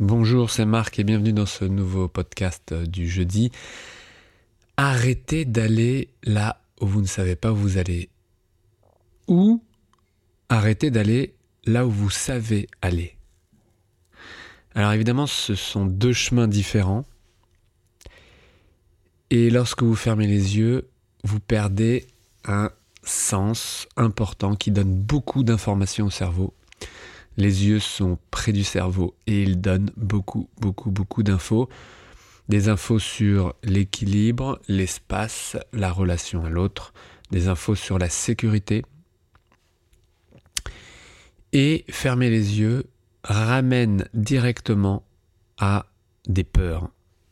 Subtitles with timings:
[0.00, 3.50] Bonjour, c'est Marc et bienvenue dans ce nouveau podcast euh, du jeudi.
[4.76, 8.08] Arrêtez d'aller là où vous ne savez pas où vous allez.
[9.26, 9.60] Ou
[10.48, 11.34] arrêtez d'aller
[11.64, 13.16] là où vous savez aller.
[14.76, 17.04] Alors évidemment, ce sont deux chemins différents.
[19.30, 20.88] Et lorsque vous fermez les yeux,
[21.24, 22.06] vous perdez
[22.44, 22.70] un
[23.02, 26.54] sens important qui donne beaucoup d'informations au cerveau.
[27.38, 31.68] Les yeux sont près du cerveau et ils donnent beaucoup, beaucoup, beaucoup d'infos.
[32.48, 36.92] Des infos sur l'équilibre, l'espace, la relation à l'autre,
[37.30, 38.84] des infos sur la sécurité.
[41.52, 42.86] Et fermer les yeux
[43.22, 45.04] ramène directement
[45.58, 45.86] à
[46.26, 46.90] des peurs.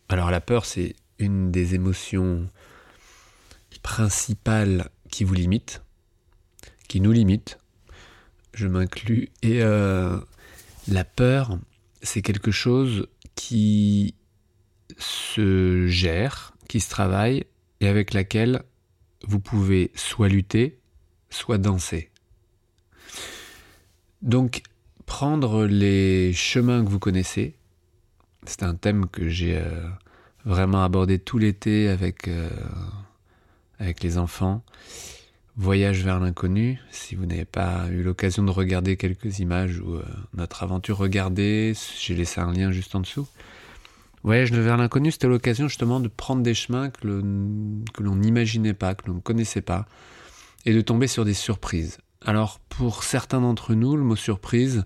[0.08, 2.48] Alors la peur, c'est une des émotions
[3.82, 5.82] principales qui vous limite,
[6.86, 7.58] qui nous limite,
[8.56, 10.18] je m'inclus, et euh,
[10.88, 11.58] la peur,
[12.02, 14.14] c'est quelque chose qui
[14.98, 17.44] se gère, qui se travaille,
[17.80, 18.62] et avec laquelle
[19.26, 20.78] vous pouvez soit lutter,
[21.30, 22.10] soit danser.
[24.22, 24.62] Donc,
[25.04, 27.54] prendre les chemins que vous connaissez,
[28.46, 29.88] c'est un thème que j'ai euh,
[30.44, 32.48] vraiment abordé tout l'été avec, euh,
[33.78, 34.64] avec les enfants.
[35.58, 40.04] Voyage vers l'inconnu, si vous n'avez pas eu l'occasion de regarder quelques images ou euh,
[40.34, 43.26] notre aventure, regardez, j'ai laissé un lien juste en dessous.
[44.22, 49.06] Voyage vers l'inconnu, c'était l'occasion justement de prendre des chemins que l'on n'imaginait pas, que
[49.06, 49.86] l'on ne connaissait pas,
[50.66, 51.96] et de tomber sur des surprises.
[52.20, 54.84] Alors pour certains d'entre nous, le mot surprise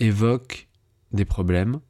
[0.00, 0.68] évoque
[1.12, 1.80] des problèmes,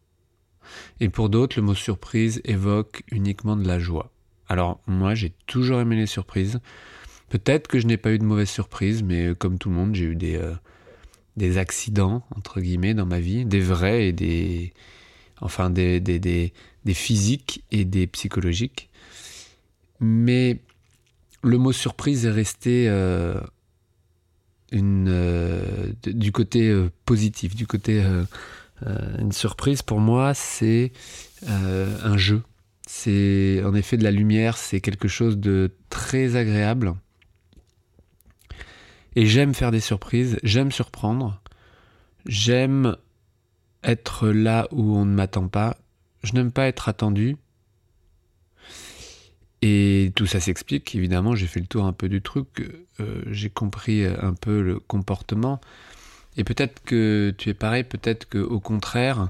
[1.01, 4.13] et pour d'autres, le mot surprise évoque uniquement de la joie.
[4.49, 6.61] Alors moi, j'ai toujours aimé les surprises.
[7.29, 9.95] Peut-être que je n'ai pas eu de mauvaises surprises, mais euh, comme tout le monde,
[9.95, 10.55] j'ai eu des, euh,
[11.37, 14.73] des accidents, entre guillemets, dans ma vie, des vrais et des...
[15.41, 16.53] Enfin, des, des, des,
[16.85, 18.89] des physiques et des psychologiques.
[20.01, 20.61] Mais
[21.43, 23.41] le mot surprise est resté euh,
[24.71, 26.73] une, du côté
[27.05, 28.03] positif, du côté...
[29.19, 30.93] une surprise, pour moi, c'est
[31.47, 32.43] un jeu.
[32.87, 36.95] C'est en effet de la lumière, c'est quelque chose de très agréable.
[39.17, 41.41] Et j'aime faire des surprises, j'aime surprendre,
[42.27, 42.97] j'aime
[43.83, 45.77] être là où on ne m'attend pas,
[46.23, 47.37] je n'aime pas être attendu.
[49.63, 52.71] Et tout ça s'explique, évidemment, j'ai fait le tour un peu du truc,
[53.01, 55.61] euh, j'ai compris un peu le comportement.
[56.37, 59.29] Et peut-être que tu es pareil, peut-être que au contraire,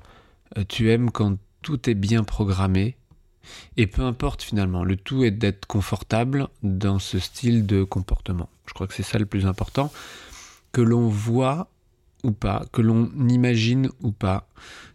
[0.56, 2.96] euh, tu aimes quand tout est bien programmé.
[3.76, 8.48] Et peu importe finalement, le tout est d'être confortable dans ce style de comportement.
[8.66, 9.92] Je crois que c'est ça le plus important.
[10.72, 11.68] Que l'on voit
[12.24, 14.48] ou pas, que l'on imagine ou pas,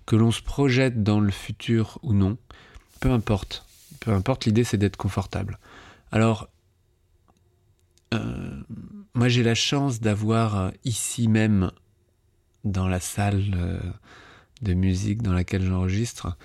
[0.06, 2.38] que l'on se projette dans le futur ou non,
[3.00, 3.66] peu importe.
[4.00, 5.60] Peu importe, l'idée c'est d'être confortable.
[6.12, 6.50] Alors,
[8.14, 8.62] euh,
[9.14, 11.72] moi j'ai la chance d'avoir euh, ici même,
[12.64, 13.80] dans la salle euh,
[14.62, 16.36] de musique dans laquelle j'enregistre,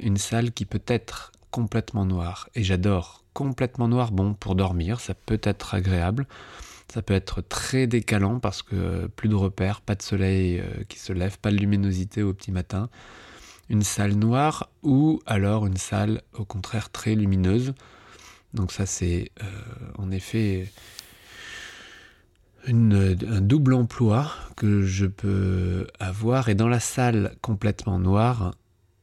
[0.00, 2.48] une salle qui peut être complètement noire.
[2.54, 6.26] Et j'adore complètement noir, bon, pour dormir, ça peut être agréable.
[6.92, 10.98] Ça peut être très décalant parce que plus de repères, pas de soleil euh, qui
[10.98, 12.88] se lève, pas de luminosité au petit matin.
[13.68, 17.74] Une salle noire ou alors une salle au contraire très lumineuse.
[18.54, 19.46] Donc ça c'est euh,
[19.98, 20.68] en effet
[22.66, 26.48] un double emploi que je peux avoir.
[26.48, 28.56] Et dans la salle complètement noire,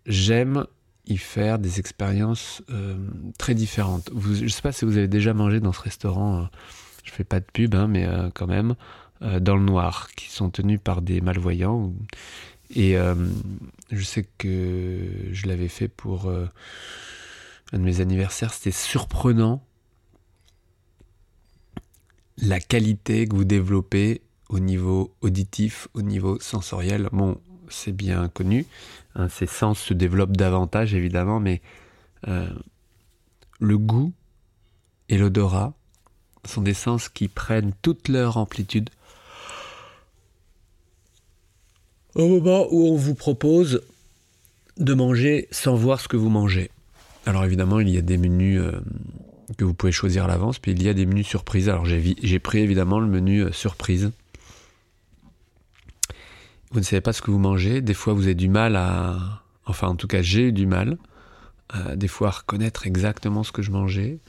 [0.08, 0.66] j'aime
[1.06, 2.98] y faire des expériences euh,
[3.38, 4.10] très différentes.
[4.20, 6.46] Je ne sais pas si vous avez déjà mangé dans ce restaurant, euh,
[7.04, 8.76] je fais pas de pub, hein, mais euh, quand même,
[9.22, 11.92] dans le noir, qui sont tenus par des malvoyants.
[12.70, 12.98] Et
[13.90, 15.00] je sais que
[15.32, 19.64] je l'avais fait pour un de mes anniversaires, c'était surprenant
[22.38, 27.10] la qualité que vous développez au niveau auditif, au niveau sensoriel.
[27.70, 28.66] C'est bien connu.
[29.16, 31.62] Hein, ces sens se développent davantage, évidemment, mais
[32.28, 32.48] euh,
[33.60, 34.14] le goût
[35.10, 35.74] et l'odorat
[36.46, 38.90] sont des sens qui prennent toute leur amplitude
[42.16, 43.82] au moment où on vous propose
[44.78, 46.72] de manger sans voir ce que vous mangez.
[47.26, 48.72] Alors évidemment, il y a des menus euh,
[49.58, 51.70] que vous pouvez choisir à l'avance, puis il y a des menus surprises.
[51.70, 54.12] Alors j'ai pris évidemment le menu euh, surprise
[56.72, 57.82] vous ne savez pas ce que vous mangez.
[57.82, 59.44] Des fois, vous avez du mal à...
[59.66, 60.98] Enfin, en tout cas, j'ai eu du mal.
[61.76, 64.20] Euh, des fois, à reconnaître exactement ce que je mangeais.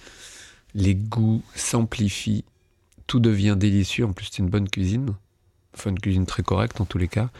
[0.74, 2.44] Les goûts s'amplifient.
[3.06, 4.04] Tout devient délicieux.
[4.04, 5.14] En plus, c'est une bonne cuisine.
[5.74, 7.30] Enfin, une cuisine très correcte en tous les cas.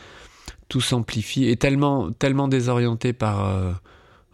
[0.69, 3.73] tout s'amplifie et tellement, tellement désorienté par, euh,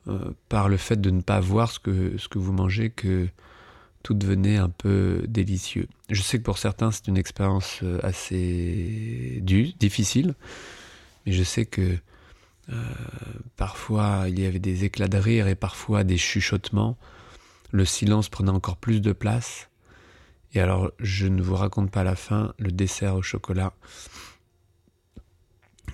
[0.08, 3.28] euh, le fait de ne pas voir ce que vous mangez que
[4.04, 5.88] tout devenait un peu délicieux.
[6.10, 10.34] Je sais que pour certains c'est une expérience euh, assez dure, difficile,
[11.26, 11.96] mais je sais que
[13.56, 16.96] parfois il y avait des éclats de rire et parfois des chuchotements.
[17.72, 19.68] Le silence prenait encore plus de place.
[20.54, 23.72] Et alors, je ne vous raconte pas la fin, le dessert au chocolat.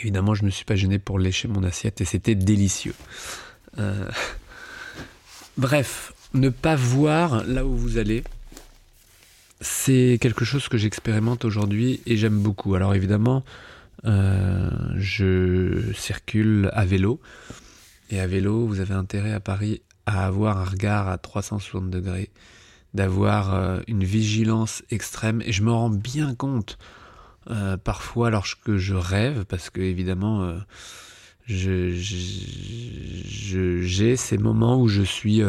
[0.01, 2.95] Évidemment, je ne me suis pas gêné pour lécher mon assiette et c'était délicieux.
[3.79, 4.09] Euh,
[5.57, 8.23] bref, ne pas voir là où vous allez,
[9.61, 12.75] c'est quelque chose que j'expérimente aujourd'hui et j'aime beaucoup.
[12.75, 13.45] Alors évidemment,
[14.07, 17.21] euh, je circule à vélo.
[18.11, 22.31] Et à vélo, vous avez intérêt à Paris à avoir un regard à 360 degrés,
[22.95, 25.43] d'avoir euh, une vigilance extrême.
[25.45, 26.79] Et je me rends bien compte
[27.51, 30.55] euh, parfois lorsque je rêve, parce que évidemment,
[31.47, 31.97] j'ai
[34.17, 35.43] ces moments où je suis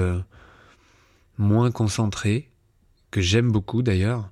[1.37, 2.49] moins concentré,
[3.09, 4.29] que j'aime beaucoup d'ailleurs.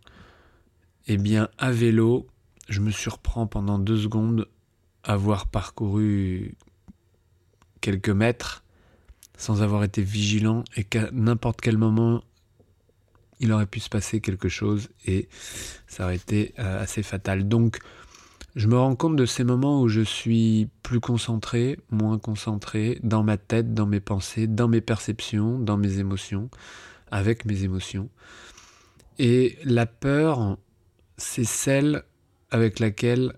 [1.07, 2.27] Eh bien, à vélo,
[2.67, 4.47] je me surprends pendant deux secondes
[5.03, 6.55] avoir parcouru
[7.81, 8.63] quelques mètres
[9.37, 12.21] sans avoir été vigilant et qu'à n'importe quel moment
[13.39, 15.29] il aurait pu se passer quelque chose et
[15.87, 17.47] ça aurait été euh, assez fatal.
[17.47, 17.79] Donc,
[18.55, 23.23] je me rends compte de ces moments où je suis plus concentré, moins concentré, dans
[23.23, 26.49] ma tête, dans mes pensées, dans mes perceptions, dans mes émotions,
[27.11, 28.09] avec mes émotions.
[29.17, 30.57] Et la peur,
[31.17, 32.03] c'est celle
[32.51, 33.33] avec laquelle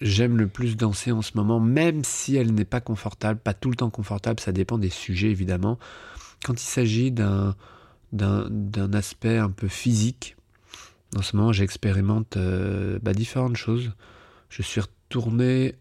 [0.00, 3.70] j'aime le plus danser en ce moment, même si elle n'est pas confortable, pas tout
[3.70, 5.78] le temps confortable, ça dépend des sujets évidemment.
[6.44, 7.56] Quand il s'agit d'un
[8.14, 10.36] d'un aspect un peu physique.
[11.16, 13.92] En ce moment, j'expérimente euh, bah, différentes choses.
[14.48, 15.74] Je suis retourné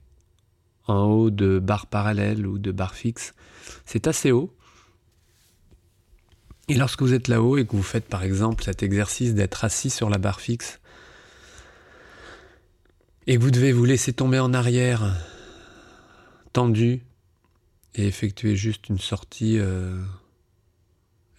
[0.88, 3.34] en haut de barres parallèles ou de barres fixes.
[3.86, 4.54] C'est assez haut.
[6.70, 9.90] Et lorsque vous êtes là-haut et que vous faites par exemple cet exercice d'être assis
[9.90, 10.80] sur la barre fixe,
[13.28, 15.16] et que vous devez vous laisser tomber en arrière,
[16.52, 17.02] tendu,
[17.96, 20.02] et effectuer juste une sortie euh,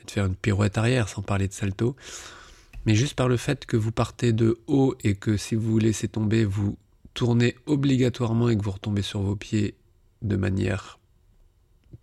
[0.07, 1.97] de faire une pirouette arrière, sans parler de salto.
[2.87, 5.79] Mais juste par le fait que vous partez de haut et que si vous vous
[5.79, 6.77] laissez tomber, vous
[7.15, 9.75] tournez obligatoirement et que vous retombez sur vos pieds
[10.23, 10.99] de manière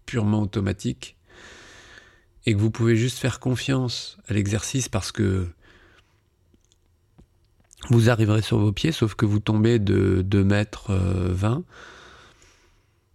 [0.06, 1.16] purement automatique,
[2.46, 5.48] et que vous pouvez juste faire confiance à l'exercice parce que
[7.90, 11.62] vous arriverez sur vos pieds, sauf que vous tombez de 2 mètres 20 euh,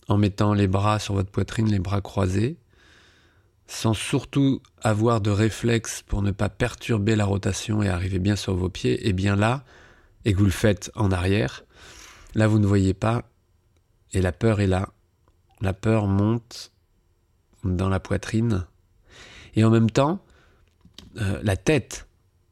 [0.09, 2.57] en mettant les bras sur votre poitrine, les bras croisés,
[3.67, 8.55] sans surtout avoir de réflexe pour ne pas perturber la rotation et arriver bien sur
[8.55, 9.65] vos pieds, et bien là,
[10.25, 11.65] et que vous le faites en arrière,
[12.35, 13.25] là vous ne voyez pas,
[14.13, 14.91] et la peur est là.
[15.61, 16.73] La peur monte
[17.65, 18.67] dans la poitrine,
[19.57, 20.25] et en même temps,
[21.19, 22.07] euh, la tête,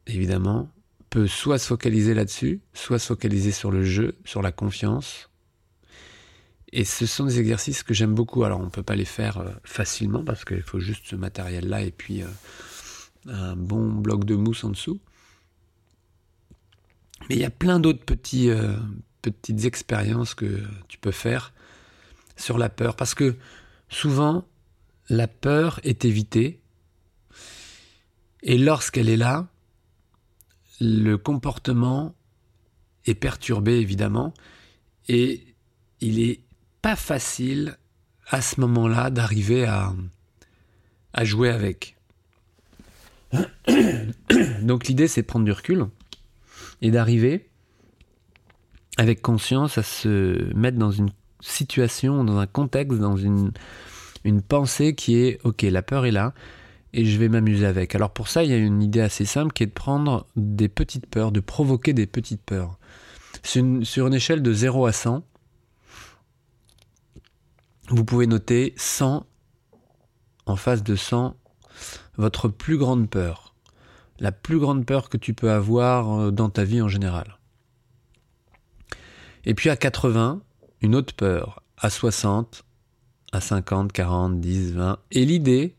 [0.07, 0.69] évidemment,
[1.09, 5.29] peut soit se focaliser là-dessus, soit se focaliser sur le jeu, sur la confiance,
[6.71, 8.43] et ce sont des exercices que j'aime beaucoup.
[8.43, 11.81] Alors on ne peut pas les faire euh, facilement parce qu'il faut juste ce matériel-là
[11.81, 12.27] et puis euh,
[13.27, 14.99] un bon bloc de mousse en dessous.
[17.29, 21.53] Mais il y a plein d'autres petites expériences que tu peux faire
[22.35, 22.97] sur la peur.
[22.97, 23.35] Parce que
[23.89, 24.45] souvent,
[25.09, 26.59] la peur est évitée.
[28.45, 29.47] Et lorsqu'elle est là,
[30.79, 32.15] le comportement
[33.05, 34.33] est perturbé évidemment.
[35.09, 35.55] Et
[35.99, 36.41] il est
[36.81, 37.77] pas facile
[38.27, 39.93] à ce moment-là d'arriver à,
[41.13, 41.97] à jouer avec.
[44.61, 45.87] Donc l'idée c'est de prendre du recul
[46.83, 47.49] et d'arriver
[48.97, 51.09] avec conscience à se mettre dans une
[51.41, 53.51] situation, dans un contexte, dans une,
[54.23, 56.33] une pensée qui est ok, la peur est là
[56.95, 57.93] et je vais m'amuser avec.
[57.93, 60.69] Alors pour ça, il y a une idée assez simple qui est de prendre des
[60.69, 62.79] petites peurs, de provoquer des petites peurs.
[63.43, 65.21] Sur une, sur une échelle de 0 à 100,
[67.89, 69.27] vous pouvez noter 100
[70.45, 71.35] en face de 100
[72.15, 73.55] votre plus grande peur.
[74.19, 77.39] La plus grande peur que tu peux avoir euh, dans ta vie en général.
[79.43, 80.41] Et puis à 80,
[80.81, 81.61] une autre peur.
[81.77, 82.63] À 60,
[83.33, 84.99] à 50, 40, 10, 20.
[85.11, 85.75] Et l'idée,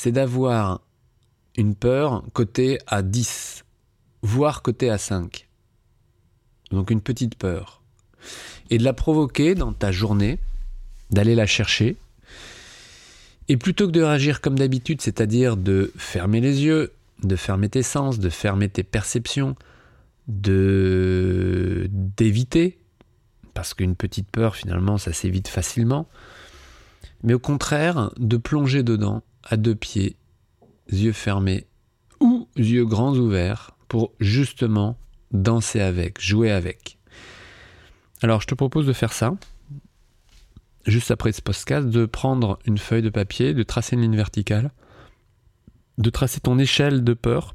[0.00, 0.80] c'est d'avoir
[1.58, 3.66] une peur cotée à 10,
[4.22, 5.46] voire cotée à 5.
[6.70, 7.82] Donc une petite peur.
[8.70, 10.38] Et de la provoquer dans ta journée
[11.10, 11.98] d'aller la chercher.
[13.48, 17.82] Et plutôt que de réagir comme d'habitude, c'est-à-dire de fermer les yeux, de fermer tes
[17.82, 19.54] sens, de fermer tes perceptions,
[20.28, 22.78] de d'éviter,
[23.52, 26.08] parce qu'une petite peur, finalement, ça s'évite facilement.
[27.22, 30.16] Mais au contraire, de plonger dedans, à deux pieds,
[30.90, 31.66] yeux fermés
[32.20, 34.98] ou yeux grands ouverts, pour justement
[35.32, 36.98] danser avec, jouer avec.
[38.22, 39.34] Alors, je te propose de faire ça,
[40.86, 44.70] juste après ce podcast, de prendre une feuille de papier, de tracer une ligne verticale,
[45.98, 47.54] de tracer ton échelle de peur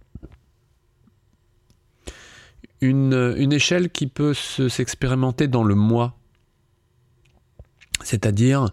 [2.81, 6.17] une, échelle qui peut s'expérimenter dans le mois.
[8.03, 8.67] C'est-à-dire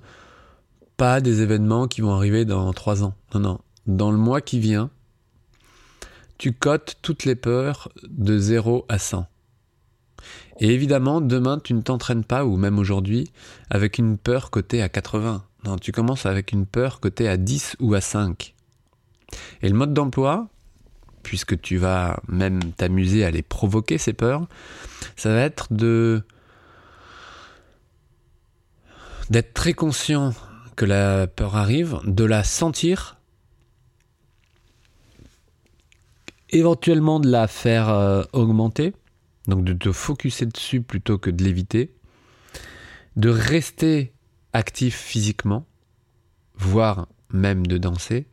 [1.02, 3.16] pas des événements qui vont arriver dans trois ans.
[3.35, 3.59] Non, non.
[3.88, 4.88] Dans le mois qui vient,
[6.38, 9.26] tu cotes toutes les peurs de 0 à 100.
[10.61, 13.32] Et évidemment, demain, tu ne t'entraînes pas, ou même aujourd'hui,
[13.68, 15.42] avec une peur cotée à 80.
[15.64, 18.54] Non, tu commences avec une peur cotée à 10 ou à 5.
[19.62, 20.50] Et le mode d'emploi,
[21.25, 24.47] puisque tu vas même t'amuser à les provoquer, ces peurs,
[25.16, 26.23] ça va être de
[29.30, 30.32] d'être très conscient
[30.76, 33.21] que la peur arrive, de la sentir,
[36.50, 38.95] éventuellement de la faire euh, augmenter,
[39.49, 41.95] donc de te focuser dessus plutôt que de l'éviter,
[43.17, 44.12] de rester
[44.52, 45.67] actif physiquement,
[46.55, 48.26] voire même de danser,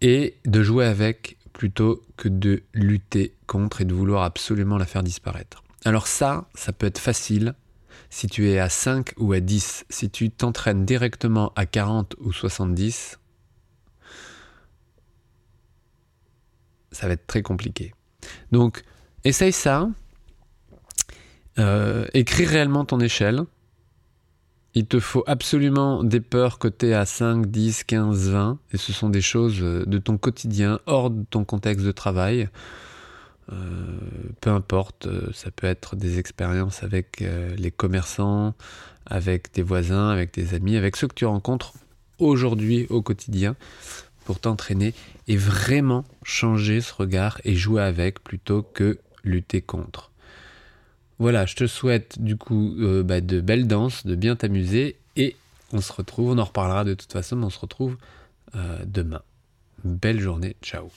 [0.00, 5.02] et de jouer avec plutôt que de lutter contre et de vouloir absolument la faire
[5.02, 5.64] disparaître.
[5.84, 7.54] Alors ça, ça peut être facile
[8.10, 9.86] si tu es à 5 ou à 10.
[9.88, 13.18] Si tu t'entraînes directement à 40 ou 70,
[16.92, 17.94] ça va être très compliqué.
[18.52, 18.82] Donc,
[19.24, 19.88] essaye ça.
[21.58, 23.42] Euh, écris réellement ton échelle.
[24.74, 28.58] Il te faut absolument des peurs côté à 5, 10, 15, 20.
[28.72, 32.48] Et ce sont des choses euh, de ton quotidien, hors de ton contexte de travail.
[33.50, 33.54] Euh,
[34.40, 37.24] peu importe, euh, ça peut être des expériences avec
[37.56, 38.54] les commerçants,
[39.06, 41.72] avec tes voisins, avec tes amis, avec ceux que tu rencontres
[42.18, 43.56] aujourd'hui au quotidien
[44.24, 44.92] pour t'entraîner
[45.26, 50.10] et vraiment changer ce regard et jouer avec plutôt que lutter contre.
[51.18, 55.36] Voilà, je te souhaite du coup euh, bah, de belles danses, de bien t'amuser et
[55.72, 57.96] on se retrouve, on en reparlera de toute façon, mais on se retrouve
[58.54, 59.22] euh, demain.
[59.84, 60.90] Belle journée, ciao